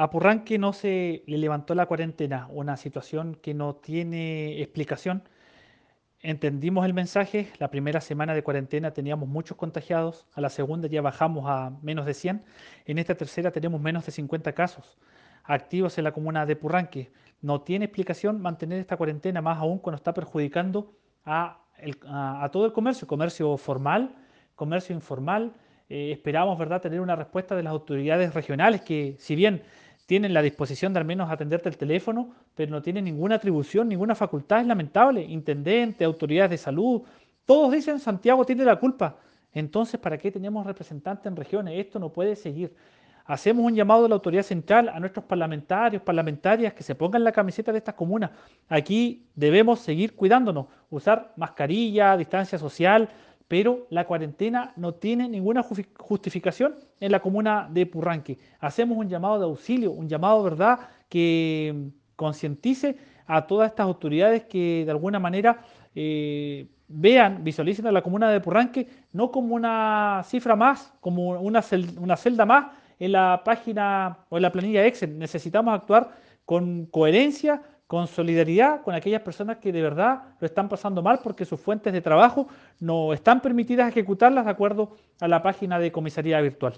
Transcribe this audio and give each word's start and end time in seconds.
A 0.00 0.10
Purranque 0.10 0.60
no 0.60 0.72
se 0.72 1.24
le 1.26 1.38
levantó 1.38 1.74
la 1.74 1.86
cuarentena, 1.86 2.46
una 2.52 2.76
situación 2.76 3.34
que 3.34 3.52
no 3.52 3.74
tiene 3.74 4.62
explicación. 4.62 5.24
Entendimos 6.20 6.86
el 6.86 6.94
mensaje, 6.94 7.50
la 7.58 7.68
primera 7.68 8.00
semana 8.00 8.32
de 8.32 8.44
cuarentena 8.44 8.92
teníamos 8.92 9.28
muchos 9.28 9.56
contagiados, 9.56 10.24
a 10.34 10.40
la 10.40 10.50
segunda 10.50 10.86
ya 10.86 11.02
bajamos 11.02 11.46
a 11.48 11.72
menos 11.82 12.06
de 12.06 12.14
100, 12.14 12.44
en 12.84 12.98
esta 12.98 13.16
tercera 13.16 13.50
tenemos 13.50 13.80
menos 13.80 14.06
de 14.06 14.12
50 14.12 14.52
casos 14.52 14.98
activos 15.42 15.98
en 15.98 16.04
la 16.04 16.12
comuna 16.12 16.46
de 16.46 16.54
Purranque. 16.54 17.10
No 17.42 17.62
tiene 17.62 17.86
explicación 17.86 18.40
mantener 18.40 18.78
esta 18.78 18.96
cuarentena, 18.96 19.42
más 19.42 19.58
aún 19.58 19.80
cuando 19.80 19.96
está 19.96 20.14
perjudicando 20.14 20.92
a, 21.24 21.58
todo 22.52 22.66
el 22.66 22.72
comercio, 22.72 23.08
comercio 23.08 23.56
formal, 23.56 24.14
comercio 24.54 24.94
informal. 24.94 25.54
Eh, 25.88 26.12
esperamos 26.12 26.56
¿verdad?, 26.56 26.82
tener 26.82 27.00
una 27.00 27.16
respuesta 27.16 27.56
de 27.56 27.62
las 27.62 27.72
autoridades 27.72 28.34
regionales 28.34 28.82
que, 28.82 29.16
si 29.18 29.34
bien 29.34 29.62
tienen 30.08 30.32
la 30.32 30.40
disposición 30.40 30.94
de 30.94 31.00
al 31.00 31.04
menos 31.04 31.30
atenderte 31.30 31.68
el 31.68 31.76
teléfono, 31.76 32.30
pero 32.54 32.70
no 32.70 32.80
tienen 32.80 33.04
ninguna 33.04 33.34
atribución, 33.34 33.90
ninguna 33.90 34.14
facultad, 34.14 34.62
es 34.62 34.66
lamentable. 34.66 35.22
Intendente, 35.22 36.02
autoridades 36.02 36.52
de 36.52 36.56
salud, 36.56 37.02
todos 37.44 37.70
dicen 37.70 38.00
Santiago 38.00 38.42
tiene 38.46 38.64
la 38.64 38.76
culpa. 38.76 39.18
Entonces, 39.52 40.00
¿para 40.00 40.16
qué 40.16 40.32
tenemos 40.32 40.64
representantes 40.64 41.26
en 41.26 41.36
regiones? 41.36 41.74
Esto 41.76 41.98
no 41.98 42.10
puede 42.10 42.36
seguir. 42.36 42.74
Hacemos 43.26 43.66
un 43.66 43.74
llamado 43.74 44.06
a 44.06 44.08
la 44.08 44.14
autoridad 44.14 44.44
central, 44.44 44.88
a 44.88 44.98
nuestros 44.98 45.26
parlamentarios, 45.26 46.00
parlamentarias, 46.00 46.72
que 46.72 46.82
se 46.82 46.94
pongan 46.94 47.22
la 47.22 47.32
camiseta 47.32 47.70
de 47.70 47.76
estas 47.76 47.94
comunas. 47.94 48.30
Aquí 48.66 49.26
debemos 49.34 49.80
seguir 49.80 50.16
cuidándonos, 50.16 50.68
usar 50.88 51.34
mascarilla, 51.36 52.16
distancia 52.16 52.58
social, 52.58 53.10
pero 53.48 53.86
la 53.90 54.06
cuarentena 54.06 54.72
no 54.76 54.94
tiene 54.94 55.28
ninguna 55.28 55.64
justificación 55.98 56.76
en 57.00 57.10
la 57.10 57.20
comuna 57.20 57.66
de 57.70 57.86
Purranque. 57.86 58.38
Hacemos 58.60 58.98
un 58.98 59.08
llamado 59.08 59.38
de 59.38 59.46
auxilio, 59.46 59.90
un 59.90 60.08
llamado, 60.08 60.42
¿verdad?, 60.42 60.80
que 61.08 61.90
concientice 62.14 62.96
a 63.26 63.46
todas 63.46 63.70
estas 63.70 63.86
autoridades 63.86 64.44
que 64.44 64.84
de 64.84 64.90
alguna 64.90 65.18
manera 65.18 65.62
eh, 65.94 66.66
vean, 66.88 67.42
visualicen 67.42 67.86
a 67.86 67.92
la 67.92 68.02
comuna 68.02 68.30
de 68.30 68.40
Purranque 68.40 68.88
no 69.12 69.30
como 69.30 69.54
una 69.54 70.22
cifra 70.24 70.54
más, 70.54 70.92
como 71.00 71.40
una, 71.40 71.62
una 71.98 72.16
celda 72.16 72.44
más 72.44 72.66
en 72.98 73.12
la 73.12 73.42
página 73.44 74.18
o 74.28 74.36
en 74.36 74.42
la 74.42 74.52
planilla 74.52 74.84
Excel. 74.86 75.18
Necesitamos 75.18 75.74
actuar 75.74 76.10
con 76.44 76.86
coherencia, 76.86 77.62
con 77.88 78.06
solidaridad 78.06 78.82
con 78.82 78.94
aquellas 78.94 79.22
personas 79.22 79.56
que 79.56 79.72
de 79.72 79.82
verdad 79.82 80.22
lo 80.38 80.46
están 80.46 80.68
pasando 80.68 81.02
mal 81.02 81.20
porque 81.22 81.46
sus 81.46 81.58
fuentes 81.58 81.92
de 81.92 82.02
trabajo 82.02 82.46
no 82.78 83.14
están 83.14 83.40
permitidas 83.40 83.88
ejecutarlas 83.88 84.44
de 84.44 84.50
acuerdo 84.50 84.94
a 85.20 85.26
la 85.26 85.42
página 85.42 85.80
de 85.80 85.90
comisaría 85.90 86.40
virtual. 86.40 86.74